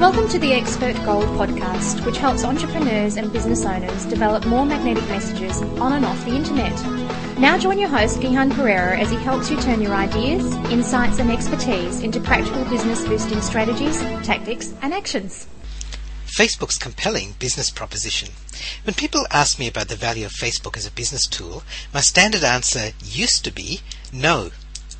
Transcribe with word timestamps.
Welcome 0.00 0.28
to 0.28 0.38
the 0.38 0.54
Expert 0.54 0.94
Gold 1.04 1.26
podcast, 1.36 2.06
which 2.06 2.16
helps 2.16 2.42
entrepreneurs 2.42 3.18
and 3.18 3.30
business 3.30 3.66
owners 3.66 4.06
develop 4.06 4.46
more 4.46 4.64
magnetic 4.64 5.06
messages 5.08 5.60
on 5.78 5.92
and 5.92 6.06
off 6.06 6.24
the 6.24 6.34
internet. 6.34 6.72
Now 7.38 7.58
join 7.58 7.78
your 7.78 7.90
host, 7.90 8.18
Gihan 8.20 8.50
Perera, 8.50 8.98
as 8.98 9.10
he 9.10 9.18
helps 9.18 9.50
you 9.50 9.60
turn 9.60 9.82
your 9.82 9.92
ideas, 9.92 10.42
insights, 10.72 11.18
and 11.18 11.30
expertise 11.30 12.00
into 12.00 12.18
practical 12.18 12.64
business 12.64 13.06
boosting 13.06 13.42
strategies, 13.42 14.00
tactics, 14.24 14.72
and 14.80 14.94
actions. 14.94 15.46
Facebook's 16.26 16.78
compelling 16.78 17.34
business 17.38 17.68
proposition. 17.68 18.30
When 18.84 18.94
people 18.94 19.26
ask 19.30 19.58
me 19.58 19.68
about 19.68 19.88
the 19.88 19.96
value 19.96 20.24
of 20.24 20.32
Facebook 20.32 20.78
as 20.78 20.86
a 20.86 20.90
business 20.90 21.26
tool, 21.26 21.62
my 21.92 22.00
standard 22.00 22.42
answer 22.42 22.92
used 23.04 23.44
to 23.44 23.52
be 23.52 23.80
no. 24.14 24.50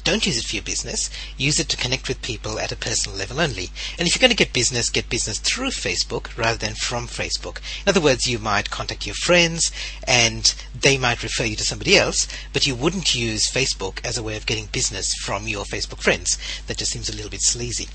Don't 0.02 0.26
use 0.26 0.38
it 0.38 0.44
for 0.44 0.56
your 0.56 0.64
business. 0.64 1.10
Use 1.36 1.60
it 1.60 1.68
to 1.68 1.76
connect 1.76 2.08
with 2.08 2.22
people 2.22 2.58
at 2.58 2.72
a 2.72 2.76
personal 2.76 3.18
level 3.18 3.40
only. 3.40 3.70
And 3.98 4.08
if 4.08 4.14
you're 4.14 4.20
going 4.20 4.30
to 4.30 4.36
get 4.36 4.52
business, 4.52 4.88
get 4.88 5.08
business 5.08 5.38
through 5.38 5.70
Facebook 5.70 6.36
rather 6.36 6.58
than 6.58 6.74
from 6.74 7.06
Facebook. 7.06 7.58
In 7.84 7.88
other 7.88 8.00
words, 8.00 8.26
you 8.26 8.38
might 8.38 8.70
contact 8.70 9.06
your 9.06 9.14
friends 9.14 9.70
and 10.06 10.54
they 10.78 10.96
might 10.98 11.22
refer 11.22 11.44
you 11.44 11.56
to 11.56 11.64
somebody 11.64 11.96
else, 11.96 12.26
but 12.52 12.66
you 12.66 12.74
wouldn't 12.74 13.14
use 13.14 13.50
Facebook 13.50 14.04
as 14.04 14.16
a 14.16 14.22
way 14.22 14.36
of 14.36 14.46
getting 14.46 14.66
business 14.66 15.14
from 15.22 15.46
your 15.46 15.64
Facebook 15.64 16.00
friends. 16.00 16.38
That 16.66 16.78
just 16.78 16.92
seems 16.92 17.08
a 17.08 17.14
little 17.14 17.30
bit 17.30 17.42
sleazy. 17.42 17.88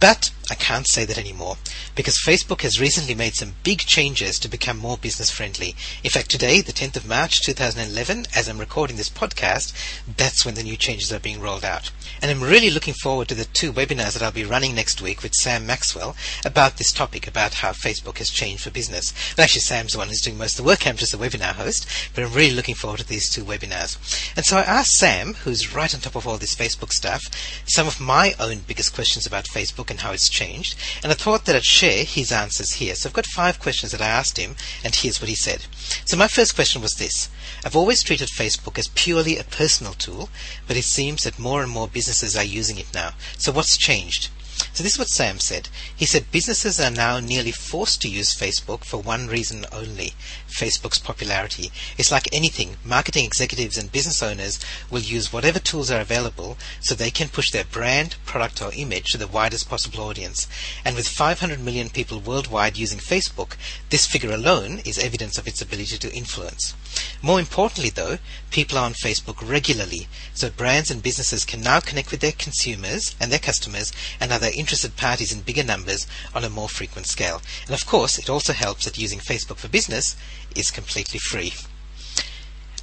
But 0.00 0.30
I 0.50 0.54
can't 0.54 0.86
say 0.86 1.06
that 1.06 1.16
anymore 1.16 1.56
because 1.94 2.18
Facebook 2.18 2.60
has 2.62 2.80
recently 2.80 3.14
made 3.14 3.34
some 3.34 3.54
big 3.62 3.78
changes 3.78 4.38
to 4.40 4.48
become 4.48 4.76
more 4.76 4.98
business 4.98 5.30
friendly. 5.30 5.74
In 6.02 6.10
fact, 6.10 6.30
today, 6.30 6.60
the 6.60 6.72
10th 6.72 6.96
of 6.96 7.08
March 7.08 7.40
2011, 7.42 8.26
as 8.36 8.46
I'm 8.46 8.58
recording 8.58 8.96
this 8.96 9.08
podcast, 9.08 9.72
that's 10.16 10.44
when 10.44 10.54
the 10.54 10.62
new 10.62 10.76
changes 10.76 11.12
are 11.12 11.18
being 11.20 11.40
rolled 11.40 11.64
out. 11.64 11.90
And 12.20 12.30
I'm 12.30 12.42
really 12.42 12.68
looking 12.68 12.92
forward 12.94 13.28
to 13.28 13.34
the 13.34 13.46
two 13.46 13.72
webinars 13.72 14.12
that 14.12 14.22
I'll 14.22 14.32
be 14.32 14.44
running 14.44 14.74
next 14.74 15.00
week 15.00 15.22
with 15.22 15.34
Sam 15.34 15.64
Maxwell 15.64 16.14
about 16.44 16.76
this 16.76 16.92
topic, 16.92 17.26
about 17.26 17.54
how 17.54 17.70
Facebook 17.70 18.18
has 18.18 18.28
changed 18.28 18.64
for 18.64 18.70
business. 18.70 19.14
Well, 19.36 19.44
actually, 19.44 19.62
Sam's 19.62 19.92
the 19.92 19.98
one 19.98 20.08
who's 20.08 20.20
doing 20.20 20.36
most 20.36 20.58
of 20.58 20.64
the 20.64 20.68
work. 20.68 20.86
I'm 20.86 20.96
just 20.96 21.12
the 21.12 21.18
webinar 21.18 21.52
host, 21.52 21.86
but 22.14 22.22
I'm 22.22 22.34
really 22.34 22.54
looking 22.54 22.74
forward 22.74 23.00
to 23.00 23.08
these 23.08 23.30
two 23.30 23.44
webinars. 23.44 23.96
And 24.36 24.44
so 24.44 24.58
I 24.58 24.62
asked 24.62 24.92
Sam, 24.92 25.34
who's 25.34 25.74
right 25.74 25.94
on 25.94 26.00
top 26.00 26.16
of 26.16 26.26
all 26.26 26.36
this 26.36 26.54
Facebook 26.54 26.92
stuff, 26.92 27.22
some 27.66 27.86
of 27.86 28.00
my 28.00 28.34
own 28.38 28.58
biggest 28.66 28.94
questions 28.94 29.26
about 29.26 29.44
Facebook 29.44 29.83
and 29.90 30.00
how 30.00 30.12
it's 30.12 30.28
changed, 30.28 30.76
and 31.02 31.10
I 31.10 31.14
thought 31.14 31.44
that 31.44 31.56
I'd 31.56 31.64
share 31.64 32.04
his 32.04 32.32
answers 32.32 32.72
here. 32.74 32.94
So 32.94 33.08
I've 33.08 33.14
got 33.14 33.26
five 33.26 33.58
questions 33.58 33.92
that 33.92 34.00
I 34.00 34.08
asked 34.08 34.38
him, 34.38 34.56
and 34.82 34.94
here's 34.94 35.20
what 35.20 35.28
he 35.28 35.34
said. 35.34 35.66
So 36.04 36.16
my 36.16 36.28
first 36.28 36.54
question 36.54 36.82
was 36.82 36.94
this. 36.94 37.28
I've 37.64 37.76
always 37.76 38.02
treated 38.02 38.28
Facebook 38.28 38.78
as 38.78 38.88
purely 38.88 39.38
a 39.38 39.44
personal 39.44 39.94
tool, 39.94 40.28
but 40.66 40.76
it 40.76 40.84
seems 40.84 41.24
that 41.24 41.38
more 41.38 41.62
and 41.62 41.70
more 41.70 41.88
businesses 41.88 42.36
are 42.36 42.44
using 42.44 42.78
it 42.78 42.92
now. 42.92 43.12
So 43.38 43.52
what's 43.52 43.76
changed? 43.76 44.30
So 44.74 44.82
this 44.82 44.94
is 44.94 44.98
what 44.98 45.08
Sam 45.08 45.38
said. 45.38 45.68
He 45.94 46.04
said 46.04 46.32
businesses 46.32 46.80
are 46.80 46.90
now 46.90 47.20
nearly 47.20 47.52
forced 47.52 48.02
to 48.02 48.08
use 48.08 48.34
Facebook 48.34 48.82
for 48.82 48.96
one 48.98 49.28
reason 49.28 49.64
only 49.70 50.14
Facebook's 50.48 50.98
popularity. 50.98 51.70
It's 51.96 52.10
like 52.10 52.28
anything, 52.32 52.76
marketing 52.84 53.24
executives 53.24 53.78
and 53.78 53.92
business 53.92 54.20
owners 54.20 54.58
will 54.90 55.00
use 55.00 55.32
whatever 55.32 55.60
tools 55.60 55.92
are 55.92 56.00
available 56.00 56.58
so 56.80 56.96
they 56.96 57.12
can 57.12 57.28
push 57.28 57.52
their 57.52 57.62
brand, 57.62 58.16
product, 58.26 58.60
or 58.60 58.72
image 58.74 59.12
to 59.12 59.18
the 59.18 59.28
widest 59.28 59.68
possible 59.68 60.00
audience. 60.00 60.48
And 60.84 60.96
with 60.96 61.06
500 61.06 61.60
million 61.60 61.88
people 61.88 62.18
worldwide 62.18 62.76
using 62.76 62.98
Facebook, 62.98 63.56
this 63.90 64.08
figure 64.08 64.32
alone 64.32 64.80
is 64.84 64.98
evidence 64.98 65.38
of 65.38 65.46
its 65.46 65.62
ability 65.62 65.98
to 65.98 66.12
influence. 66.12 66.74
More 67.22 67.38
importantly, 67.38 67.90
though, 67.90 68.18
people 68.50 68.78
are 68.78 68.86
on 68.86 68.94
Facebook 68.94 69.48
regularly, 69.48 70.08
so 70.34 70.50
brands 70.50 70.90
and 70.90 71.02
businesses 71.02 71.44
can 71.44 71.60
now 71.60 71.80
connect 71.80 72.10
with 72.10 72.20
their 72.20 72.32
consumers 72.32 73.14
and 73.20 73.30
their 73.30 73.38
customers 73.38 73.92
and 74.20 74.32
other 74.32 74.50
interested 74.64 74.96
parties 74.96 75.30
in 75.30 75.42
bigger 75.42 75.62
numbers 75.62 76.06
on 76.34 76.42
a 76.42 76.48
more 76.48 76.70
frequent 76.70 77.06
scale. 77.06 77.42
And 77.66 77.74
of 77.74 77.84
course, 77.84 78.18
it 78.18 78.30
also 78.30 78.54
helps 78.54 78.86
that 78.86 78.96
using 78.96 79.18
Facebook 79.18 79.58
for 79.58 79.68
business 79.68 80.16
is 80.56 80.70
completely 80.70 81.18
free. 81.18 81.52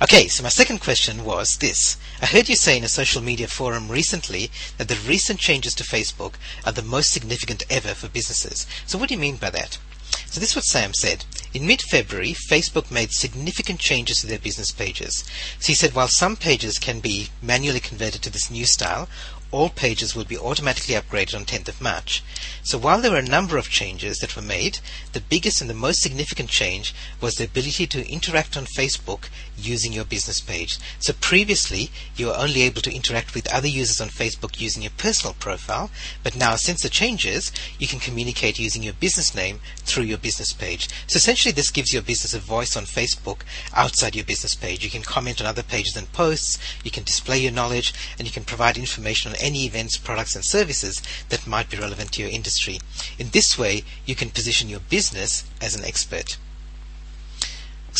Okay, 0.03 0.27
so 0.27 0.43
my 0.43 0.49
second 0.49 0.79
question 0.79 1.25
was 1.25 1.57
this. 1.57 1.97
I 2.21 2.27
heard 2.27 2.49
you 2.49 2.55
say 2.55 2.77
in 2.77 2.83
a 2.83 2.87
social 2.87 3.23
media 3.23 3.47
forum 3.47 3.89
recently 3.89 4.51
that 4.77 4.89
the 4.89 5.07
recent 5.07 5.39
changes 5.39 5.73
to 5.75 5.83
Facebook 5.83 6.35
are 6.67 6.71
the 6.71 6.83
most 6.83 7.09
significant 7.09 7.63
ever 7.67 7.95
for 7.95 8.09
businesses. 8.09 8.67
So 8.85 8.99
what 8.99 9.09
do 9.09 9.15
you 9.15 9.19
mean 9.19 9.37
by 9.37 9.49
that? 9.49 9.79
So 10.27 10.39
this 10.39 10.51
is 10.51 10.55
what 10.55 10.65
Sam 10.65 10.93
said. 10.93 11.25
In 11.51 11.65
mid-February, 11.65 12.33
Facebook 12.33 12.91
made 12.91 13.11
significant 13.11 13.79
changes 13.79 14.21
to 14.21 14.27
their 14.27 14.39
business 14.39 14.71
pages. 14.71 15.23
So 15.59 15.67
he 15.67 15.73
said 15.73 15.95
while 15.95 16.07
some 16.07 16.35
pages 16.35 16.77
can 16.77 16.99
be 16.99 17.29
manually 17.41 17.79
converted 17.79 18.21
to 18.23 18.29
this 18.29 18.51
new 18.51 18.65
style, 18.65 19.09
all 19.51 19.69
pages 19.69 20.15
will 20.15 20.23
be 20.23 20.37
automatically 20.37 20.95
upgraded 20.95 21.35
on 21.35 21.45
10th 21.45 21.67
of 21.67 21.81
March. 21.81 22.23
So 22.63 22.77
while 22.77 23.01
there 23.01 23.11
were 23.11 23.17
a 23.17 23.23
number 23.23 23.57
of 23.57 23.69
changes 23.69 24.19
that 24.19 24.35
were 24.35 24.41
made, 24.41 24.79
the 25.13 25.21
biggest 25.21 25.61
and 25.61 25.69
the 25.69 25.73
most 25.73 26.01
significant 26.01 26.49
change 26.49 26.93
was 27.19 27.35
the 27.35 27.43
ability 27.43 27.87
to 27.87 28.09
interact 28.09 28.55
on 28.55 28.65
Facebook 28.65 29.29
using 29.57 29.91
your 29.93 30.05
business 30.05 30.39
page. 30.39 30.79
So 30.99 31.13
previously, 31.13 31.89
you 32.15 32.27
were 32.27 32.37
only 32.37 32.61
able 32.61 32.81
to 32.81 32.93
interact 32.93 33.35
with 33.35 33.51
other 33.51 33.67
users 33.67 33.99
on 33.99 34.09
Facebook 34.09 34.59
using 34.59 34.83
your 34.83 34.91
personal 34.97 35.33
profile, 35.33 35.91
but 36.23 36.35
now 36.35 36.55
since 36.55 36.81
the 36.81 36.89
changes, 36.89 37.51
you 37.77 37.87
can 37.87 37.99
communicate 37.99 38.59
using 38.59 38.83
your 38.83 38.93
business 38.93 39.35
name 39.35 39.59
through 39.77 40.03
your 40.03 40.17
business 40.17 40.53
page. 40.53 40.87
So 41.07 41.17
essentially 41.17 41.51
this 41.51 41.71
gives 41.71 41.93
your 41.93 42.01
business 42.01 42.33
a 42.33 42.39
voice 42.39 42.77
on 42.77 42.83
Facebook 42.85 43.41
outside 43.73 44.15
your 44.15 44.25
business 44.25 44.55
page. 44.55 44.83
You 44.83 44.89
can 44.89 45.03
comment 45.03 45.41
on 45.41 45.47
other 45.47 45.63
pages 45.63 45.97
and 45.97 46.11
posts, 46.13 46.57
you 46.83 46.91
can 46.91 47.03
display 47.03 47.39
your 47.39 47.51
knowledge, 47.51 47.93
and 48.17 48.27
you 48.27 48.33
can 48.33 48.43
provide 48.43 48.77
information 48.77 49.31
on 49.31 49.40
any 49.41 49.65
events, 49.65 49.97
products, 49.97 50.35
and 50.35 50.45
services 50.45 51.01
that 51.29 51.47
might 51.47 51.69
be 51.69 51.77
relevant 51.77 52.11
to 52.13 52.21
your 52.21 52.31
industry. 52.31 52.79
In 53.17 53.29
this 53.29 53.57
way, 53.57 53.83
you 54.05 54.15
can 54.15 54.29
position 54.29 54.69
your 54.69 54.79
business 54.79 55.43
as 55.59 55.75
an 55.75 55.83
expert. 55.83 56.37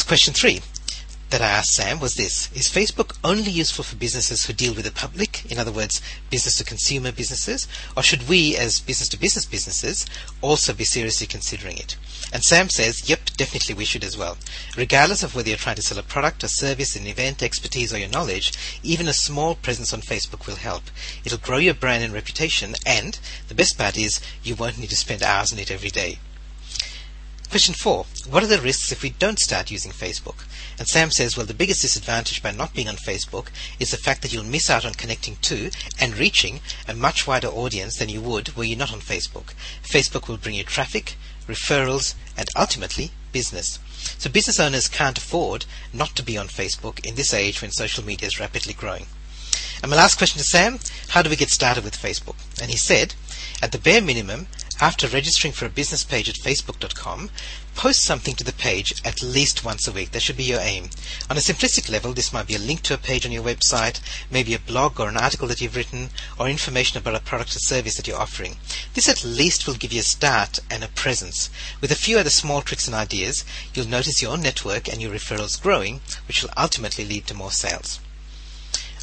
Question 0.07 0.33
three 0.33 0.61
that 1.31 1.41
I 1.41 1.49
asked 1.49 1.73
Sam 1.73 1.99
was 1.99 2.15
this 2.15 2.51
Is 2.53 2.69
Facebook 2.69 3.17
only 3.23 3.49
useful 3.49 3.85
for 3.85 3.95
businesses 3.95 4.45
who 4.45 4.53
deal 4.53 4.73
with 4.73 4.83
the 4.83 4.91
public, 4.91 5.49
in 5.49 5.57
other 5.57 5.71
words, 5.71 6.01
business 6.29 6.57
to 6.57 6.65
consumer 6.65 7.11
businesses, 7.11 7.67
or 7.95 8.03
should 8.03 8.27
we, 8.27 8.57
as 8.57 8.81
business 8.81 9.07
to 9.09 9.19
business 9.19 9.45
businesses, 9.45 10.05
also 10.41 10.73
be 10.73 10.83
seriously 10.83 11.27
considering 11.27 11.77
it? 11.77 11.95
And 12.33 12.43
Sam 12.43 12.69
says, 12.69 13.09
yep, 13.09 13.21
definitely 13.37 13.75
we 13.75 13.85
should 13.85 14.03
as 14.03 14.17
well. 14.17 14.37
Regardless 14.75 15.23
of 15.23 15.33
whether 15.33 15.47
you're 15.47 15.57
trying 15.57 15.77
to 15.77 15.81
sell 15.81 15.97
a 15.97 16.03
product, 16.03 16.43
a 16.43 16.49
service, 16.49 16.95
an 16.95 17.07
event, 17.07 17.41
expertise, 17.41 17.93
or 17.93 17.97
your 17.97 18.09
knowledge, 18.09 18.51
even 18.83 19.07
a 19.07 19.13
small 19.13 19.55
presence 19.55 19.93
on 19.93 20.01
Facebook 20.01 20.47
will 20.47 20.57
help. 20.57 20.83
It'll 21.23 21.37
grow 21.37 21.57
your 21.57 21.73
brand 21.73 22.03
and 22.03 22.13
reputation, 22.13 22.75
and 22.85 23.17
the 23.47 23.55
best 23.55 23.77
part 23.77 23.97
is 23.97 24.19
you 24.43 24.55
won't 24.55 24.77
need 24.77 24.89
to 24.89 24.97
spend 24.97 25.23
hours 25.23 25.53
on 25.53 25.59
it 25.59 25.71
every 25.71 25.89
day. 25.89 26.19
Question 27.51 27.75
four 27.75 28.05
What 28.29 28.43
are 28.43 28.47
the 28.47 28.61
risks 28.61 28.93
if 28.93 29.03
we 29.03 29.09
don't 29.09 29.37
start 29.37 29.71
using 29.71 29.91
Facebook? 29.91 30.45
And 30.79 30.87
Sam 30.87 31.11
says, 31.11 31.35
well, 31.35 31.45
the 31.45 31.53
biggest 31.53 31.81
disadvantage 31.81 32.41
by 32.41 32.51
not 32.51 32.73
being 32.73 32.87
on 32.87 32.95
Facebook 32.95 33.47
is 33.77 33.91
the 33.91 33.97
fact 33.97 34.21
that 34.21 34.31
you'll 34.31 34.45
miss 34.45 34.69
out 34.69 34.85
on 34.85 34.93
connecting 34.93 35.35
to 35.41 35.69
and 35.99 36.17
reaching 36.17 36.61
a 36.87 36.95
much 36.95 37.27
wider 37.27 37.49
audience 37.49 37.97
than 37.97 38.07
you 38.07 38.21
would 38.21 38.55
were 38.55 38.63
you 38.63 38.77
not 38.77 38.93
on 38.93 39.01
Facebook. 39.01 39.53
Facebook 39.83 40.29
will 40.29 40.37
bring 40.37 40.55
you 40.55 40.63
traffic, 40.63 41.17
referrals, 41.45 42.15
and 42.37 42.47
ultimately 42.57 43.11
business. 43.33 43.79
So 44.17 44.29
business 44.29 44.57
owners 44.57 44.87
can't 44.87 45.17
afford 45.17 45.65
not 45.91 46.15
to 46.15 46.23
be 46.23 46.37
on 46.37 46.47
Facebook 46.47 47.05
in 47.05 47.15
this 47.15 47.33
age 47.33 47.61
when 47.61 47.71
social 47.71 48.05
media 48.05 48.27
is 48.27 48.39
rapidly 48.39 48.73
growing. 48.73 49.07
And 49.81 49.91
my 49.91 49.97
last 49.97 50.17
question 50.17 50.37
to 50.37 50.45
Sam, 50.45 50.79
how 51.09 51.21
do 51.21 51.29
we 51.29 51.35
get 51.35 51.49
started 51.49 51.83
with 51.83 51.97
Facebook? 51.97 52.37
And 52.61 52.71
he 52.71 52.77
said, 52.77 53.13
at 53.61 53.73
the 53.73 53.77
bare 53.77 54.01
minimum, 54.01 54.47
after 54.81 55.07
registering 55.07 55.53
for 55.53 55.67
a 55.67 55.69
business 55.69 56.03
page 56.03 56.27
at 56.27 56.35
facebook.com, 56.35 57.29
post 57.75 58.03
something 58.03 58.33
to 58.33 58.43
the 58.43 58.51
page 58.51 58.99
at 59.05 59.21
least 59.21 59.63
once 59.63 59.87
a 59.87 59.91
week. 59.91 60.09
That 60.09 60.23
should 60.23 60.37
be 60.37 60.43
your 60.43 60.59
aim. 60.59 60.89
On 61.29 61.37
a 61.37 61.39
simplistic 61.39 61.87
level, 61.87 62.13
this 62.13 62.33
might 62.33 62.47
be 62.47 62.55
a 62.55 62.59
link 62.59 62.81
to 62.81 62.95
a 62.95 62.97
page 62.97 63.23
on 63.23 63.31
your 63.31 63.43
website, 63.43 64.01
maybe 64.31 64.55
a 64.55 64.59
blog 64.59 64.99
or 64.99 65.07
an 65.07 65.17
article 65.17 65.47
that 65.49 65.61
you've 65.61 65.75
written, 65.75 66.09
or 66.39 66.49
information 66.49 66.97
about 66.97 67.13
a 67.13 67.19
product 67.19 67.55
or 67.55 67.59
service 67.59 67.95
that 67.95 68.07
you're 68.07 68.17
offering. 68.17 68.57
This 68.95 69.07
at 69.07 69.23
least 69.23 69.67
will 69.67 69.75
give 69.75 69.93
you 69.93 69.99
a 69.99 70.03
start 70.03 70.57
and 70.71 70.83
a 70.83 70.87
presence. 70.87 71.51
With 71.79 71.91
a 71.91 71.95
few 71.95 72.17
other 72.17 72.31
small 72.31 72.63
tricks 72.63 72.87
and 72.87 72.95
ideas, 72.95 73.45
you'll 73.75 73.87
notice 73.87 74.19
your 74.19 74.35
network 74.35 74.89
and 74.89 74.99
your 74.99 75.13
referrals 75.13 75.61
growing, 75.61 76.01
which 76.27 76.41
will 76.41 76.49
ultimately 76.57 77.05
lead 77.05 77.27
to 77.27 77.35
more 77.35 77.51
sales. 77.51 77.99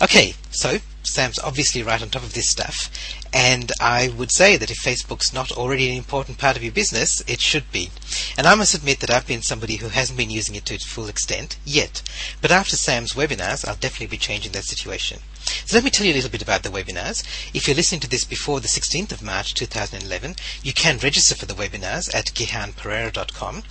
Okay, 0.01 0.35
so 0.53 0.79
Sam's 1.03 1.41
obviously 1.41 1.83
right 1.83 2.01
on 2.01 2.09
top 2.09 2.23
of 2.23 2.33
this 2.33 2.49
stuff, 2.49 2.89
and 3.33 3.73
I 3.81 4.13
would 4.17 4.31
say 4.31 4.57
that 4.57 4.71
if 4.71 4.79
Facebook's 4.79 5.33
not 5.33 5.51
already 5.51 5.89
an 5.89 5.97
important 5.97 6.39
part 6.39 6.57
of 6.57 6.63
your 6.63 6.71
business, 6.71 7.21
it 7.27 7.41
should 7.41 7.73
be. 7.73 7.91
And 8.37 8.47
I 8.47 8.55
must 8.55 8.75
admit 8.75 9.01
that 9.01 9.11
I've 9.11 9.27
been 9.27 9.43
somebody 9.43 9.77
who 9.77 9.89
hasn't 9.89 10.17
been 10.17 10.31
using 10.31 10.55
it 10.55 10.67
to 10.67 10.75
its 10.75 10.87
full 10.87 11.09
extent 11.09 11.57
yet. 11.65 12.03
But 12.41 12.53
after 12.53 12.77
Sam's 12.77 13.15
webinars, 13.15 13.67
I'll 13.67 13.75
definitely 13.75 14.07
be 14.07 14.19
changing 14.19 14.53
that 14.53 14.67
situation. 14.67 15.19
So 15.49 15.77
let 15.77 15.85
me 15.85 15.91
tell 15.91 16.07
you 16.07 16.13
a 16.13 16.15
little 16.15 16.31
bit 16.31 16.43
about 16.43 16.63
the 16.63 16.71
webinars. 16.71 17.23
If 17.55 17.67
you're 17.67 17.77
listening 17.77 18.01
to 18.03 18.09
this 18.09 18.25
before 18.25 18.61
the 18.61 18.69
16th 18.69 19.13
of 19.13 19.23
March 19.23 19.55
2011, 19.55 20.37
you 20.63 20.73
can 20.73 20.99
register 20.99 21.35
for 21.35 21.47
the 21.47 21.55
webinars 21.55 22.15
at 22.15 22.27
gihanperera.com. 22.27 23.63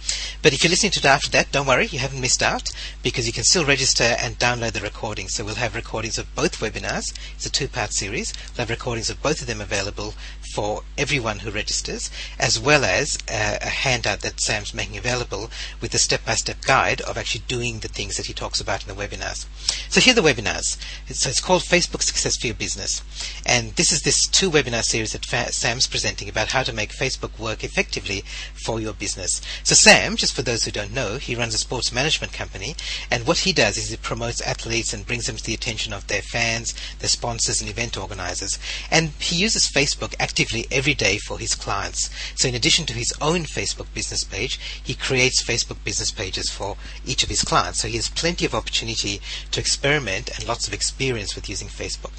But 0.42 0.54
if 0.54 0.64
you're 0.64 0.70
listening 0.70 0.92
to 0.94 1.00
it 1.00 1.06
after 1.06 1.30
that, 1.32 1.52
don't 1.52 1.68
worry, 1.68 1.88
you 1.88 2.00
haven't 2.00 2.22
missed 2.22 2.44
out 2.44 2.70
because 3.04 3.28
you 3.28 3.34
can 3.34 3.44
still 3.44 3.66
register 3.66 4.16
and 4.20 4.40
download 4.40 4.74
the 4.74 4.82
recordings. 4.82 5.34
So 5.34 5.46
we'll 5.46 5.56
have 5.56 5.76
recordings 5.76 6.18
of 6.18 6.34
both 6.36 6.60
webinars. 6.60 7.14
It's 7.36 7.46
a 7.46 7.52
two-part 7.52 7.94
series. 7.94 8.34
We'll 8.50 8.66
have 8.66 8.70
recordings 8.70 9.10
of 9.10 9.22
both 9.22 9.42
of 9.42 9.48
them 9.48 9.62
available 9.62 10.14
for 10.54 10.84
everyone 10.98 11.40
who 11.40 11.52
registers, 11.52 12.10
as 12.40 12.60
well 12.60 12.84
as 12.84 13.18
uh, 13.30 13.58
a 13.62 13.70
handout 13.70 14.22
that 14.22 14.40
Sam's 14.40 14.74
making 14.74 14.98
available 14.98 15.52
with 15.82 15.94
a 15.94 16.00
step-by-step 16.00 16.62
guide 16.62 17.02
of 17.02 17.18
actually 17.18 17.44
doing 17.48 17.80
the 17.80 17.88
things 17.88 18.18
that 18.18 18.26
he 18.26 18.34
talks 18.34 18.60
about 18.60 18.88
in 18.88 18.96
the 18.96 19.00
webinars. 19.00 19.46
So 19.90 20.02
here 20.02 20.14
are 20.14 20.22
the 20.22 20.22
webinars. 20.22 20.78
So 21.14 21.30
it's 21.30 21.42
called 21.42 21.64
Facebook 21.68 22.02
Success 22.02 22.38
for 22.38 22.48
Your 22.48 22.56
Business. 22.56 23.04
And 23.46 23.74
this 23.76 23.92
is 23.92 24.04
this 24.04 24.28
two 24.28 24.50
webinar 24.50 24.84
series 24.84 25.12
that 25.12 25.26
Fa- 25.26 25.52
Sam's 25.52 25.88
presenting 25.88 26.30
about 26.30 26.50
how 26.50 26.64
to 26.64 26.74
make 26.74 26.92
Facebook 26.92 27.38
work 27.38 27.64
effectively 27.64 28.24
for 28.54 28.80
your 28.80 28.94
business. 28.94 29.42
So 29.64 29.76
Sam, 29.76 30.16
just 30.16 30.34
for 30.34 30.42
those 30.42 30.64
who 30.64 30.72
don't 30.72 30.94
know, 30.94 31.18
he 31.18 31.36
runs 31.36 31.54
a 31.54 31.58
sports 31.58 31.92
management 31.92 32.32
company. 32.32 32.76
And 33.12 33.28
what 33.28 33.40
he 33.40 33.52
does 33.52 33.78
is 33.78 33.90
he 33.90 33.98
promotes 33.98 34.42
athletes 34.42 34.94
and 34.94 35.06
brings 35.06 35.26
them 35.26 35.36
to 35.36 35.44
the 35.44 35.54
attention 35.54 35.92
of 35.92 36.08
their 36.08 36.22
fans, 36.22 36.74
their 37.00 37.10
sponsors 37.10 37.60
and 37.60 37.70
event 37.70 37.98
organizers. 37.98 38.58
And 38.90 39.10
he 39.20 39.36
uses 39.36 39.70
Facebook 39.70 40.16
actively 40.20 40.68
every 40.72 40.94
day 40.94 41.18
for 41.18 41.38
his 41.38 41.56
clients. 41.56 42.10
So 42.36 42.48
in 42.48 42.56
addition 42.56 42.86
to 42.86 42.94
his 42.94 43.14
own 43.22 43.42
Facebook 43.42 43.94
business 43.94 44.24
page, 44.24 44.60
he 44.82 44.94
creates 44.94 45.44
Facebook 45.44 45.84
business 45.84 46.12
pages 46.12 46.50
for 46.50 46.78
each 47.06 47.24
of 47.24 47.30
his 47.30 47.44
clients. 47.44 47.82
So 47.82 47.88
he 47.88 47.98
has 47.98 48.10
plenty 48.10 48.46
of 48.46 48.56
opportunity 48.56 49.20
to 49.52 49.60
experiment 49.60 50.30
and 50.36 50.48
lots 50.48 50.68
of 50.68 50.74
experience 50.74 51.36
with 51.36 51.50
using 51.50 51.57
Facebook. 51.66 52.14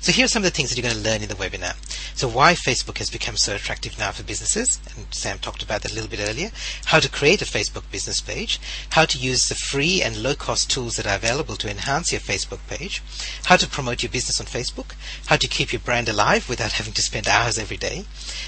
So 0.00 0.12
here 0.12 0.24
are 0.24 0.28
some 0.28 0.44
of 0.44 0.44
the 0.44 0.56
things 0.56 0.70
that 0.70 0.76
you're 0.76 0.88
going 0.88 1.02
to 1.02 1.08
learn 1.08 1.22
in 1.22 1.28
the 1.28 1.34
webinar. 1.34 1.74
So 2.16 2.28
why 2.28 2.54
Facebook 2.54 2.98
has 2.98 3.10
become 3.10 3.36
so 3.36 3.54
attractive 3.54 3.98
now 3.98 4.10
for 4.10 4.22
businesses, 4.22 4.80
and 4.96 5.06
Sam 5.12 5.38
talked 5.38 5.62
about 5.62 5.82
that 5.82 5.92
a 5.92 5.94
little 5.94 6.10
bit 6.10 6.20
earlier, 6.20 6.50
how 6.86 7.00
to 7.00 7.08
create 7.08 7.42
a 7.42 7.44
Facebook 7.44 7.90
business 7.90 8.20
page, 8.20 8.60
how 8.90 9.04
to 9.04 9.18
use 9.18 9.48
the 9.48 9.54
free 9.54 10.02
and 10.02 10.22
low 10.22 10.34
cost 10.34 10.70
tools 10.70 10.96
that 10.96 11.06
are 11.06 11.16
available 11.16 11.56
to 11.56 11.70
enhance 11.70 12.12
your 12.12 12.20
Facebook 12.20 12.60
page, 12.68 13.02
how 13.44 13.56
to 13.56 13.68
promote 13.68 14.02
your 14.02 14.10
business 14.10 14.40
on 14.40 14.46
Facebook, 14.46 14.94
how 15.26 15.36
to 15.36 15.48
keep 15.48 15.72
your 15.72 15.80
brand 15.80 16.08
alive 16.08 16.48
without 16.48 16.72
having 16.72 16.92
to 16.94 17.02
spend 17.02 17.28
hours 17.28 17.58
every 17.58 17.76
day, 17.76 18.04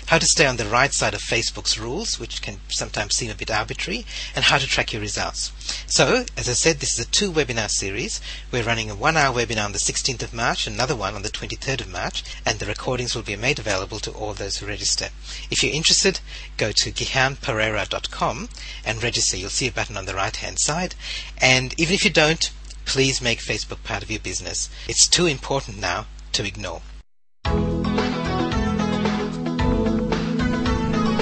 how 0.07 0.19
to 0.19 0.27
stay 0.27 0.47
on 0.47 0.57
the 0.57 0.65
right 0.65 0.93
side 0.93 1.15
of 1.15 1.21
Facebook's 1.21 1.79
rules, 1.79 2.19
which 2.19 2.43
can 2.43 2.59
sometimes 2.69 3.17
seem 3.17 3.31
a 3.31 3.35
bit 3.35 3.51
arbitrary, 3.51 4.05
and 4.35 4.47
how 4.47 4.59
to 4.59 4.67
track 4.67 4.93
your 4.93 5.03
results. 5.03 5.53
So, 5.87 6.25
as 6.37 6.49
I 6.49 6.55
said, 6.55 6.79
this 6.79 6.99
is 6.99 7.07
a 7.07 7.09
two 7.09 7.31
webinar 7.31 7.71
series. 7.71 8.21
We're 8.51 8.65
running 8.65 8.91
a 8.91 8.95
one 8.95 9.17
hour 9.17 9.35
webinar 9.35 9.65
on 9.65 9.73
the 9.73 9.79
16th 9.79 10.23
of 10.23 10.35
March, 10.35 10.67
another 10.67 10.97
one 10.97 11.15
on 11.15 11.23
the 11.23 11.31
23rd 11.41 11.81
of 11.83 11.93
March, 11.93 12.23
and 12.45 12.59
the 12.59 12.67
recordings 12.67 13.15
will 13.15 13.23
be 13.23 13.37
made 13.37 13.59
available 13.59 13.99
to 14.01 14.11
all 14.11 14.35
those 14.35 14.59
who 14.59 14.67
register. 14.67 15.09
If 15.51 15.63
you're 15.63 15.73
interested, 15.73 16.21
go 16.57 16.73
to 16.73 16.93
gihanperera.com 16.93 18.49
and 18.85 19.03
register. 19.03 19.37
You'll 19.37 19.51
see 19.51 19.69
a 19.69 19.73
button 19.73 19.97
on 19.97 20.07
the 20.07 20.15
right 20.15 20.37
hand 20.37 20.59
side. 20.59 20.95
And 21.39 21.79
even 21.79 21.95
if 21.95 22.05
you 22.05 22.11
don't, 22.11 22.51
please 22.85 23.23
make 23.23 23.39
Facebook 23.39 23.83
part 23.85 24.03
of 24.03 24.11
your 24.11 24.21
business. 24.21 24.69
It's 24.89 25.09
too 25.09 25.27
important 25.27 25.81
now 25.81 26.07
to 26.33 26.47
ignore. 26.47 26.83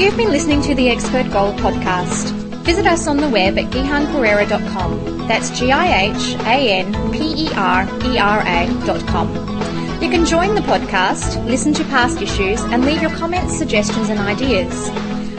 You've 0.01 0.17
been 0.17 0.31
listening 0.31 0.63
to 0.63 0.75
the 0.75 0.89
Expert 0.91 1.31
Gold 1.33 1.57
podcast. 1.57 2.31
Visit 2.65 2.87
us 2.87 3.07
on 3.07 3.17
the 3.17 3.29
web 3.29 3.59
at 3.59 3.67
gihanperera.com. 3.73 5.27
That's 5.27 5.51
G 5.59 5.73
I 5.73 6.03
H 6.05 6.35
A 6.41 6.81
N 6.81 7.13
P 7.13 7.47
E 7.47 7.49
R 7.55 7.89
E 8.05 8.19
R 8.19 8.41
A.com. 8.47 9.58
You 10.01 10.09
can 10.09 10.25
join 10.25 10.55
the 10.55 10.61
podcast, 10.61 11.45
listen 11.47 11.75
to 11.75 11.83
past 11.87 12.23
issues, 12.23 12.61
and 12.61 12.85
leave 12.85 13.03
your 13.03 13.11
comments, 13.17 13.59
suggestions, 13.59 14.09
and 14.09 14.21
ideas. 14.21 14.91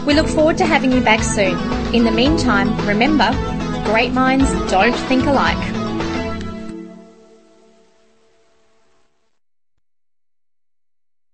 We 0.06 0.14
look 0.14 0.28
forward 0.28 0.58
to 0.58 0.66
having 0.66 0.92
you 0.92 1.00
back 1.00 1.24
soon. 1.24 1.58
In 1.96 2.04
the 2.04 2.12
meantime, 2.12 2.76
remember, 2.86 3.32
great 3.86 4.12
minds 4.12 4.52
don't 4.70 4.96
think 5.08 5.26
alike. 5.26 5.79